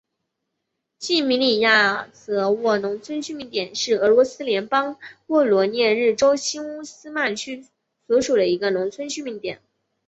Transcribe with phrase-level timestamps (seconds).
[0.97, 7.67] 季米里亚泽沃农村居民点是俄罗斯联邦沃罗涅日州新乌斯曼区
[8.07, 9.61] 所属的一个农村居民点。